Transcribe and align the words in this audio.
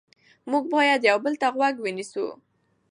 موږ 0.51 0.63
باید 0.73 1.01
یو 1.09 1.17
بل 1.25 1.33
ته 1.41 1.47
غوږ 1.55 1.75
ونیسو 1.81 2.25